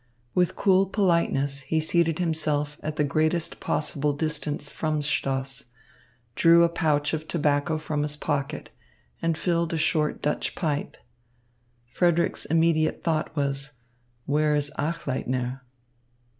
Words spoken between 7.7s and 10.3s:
from his pocket, and filled a short